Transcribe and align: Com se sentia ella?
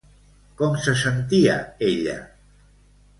Com 0.61 0.77
se 0.85 0.95
sentia 1.01 1.57
ella? 1.91 2.17